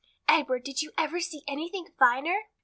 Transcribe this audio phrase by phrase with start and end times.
[0.27, 2.45] "Edward, did you ever see anything finer?"